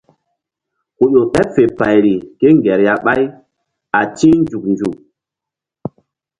[0.95, 3.23] Ku ƴo ɓeɓ fe payri kéŋger ya ɓáy
[3.97, 4.95] a ti̧h nzuk nzuk.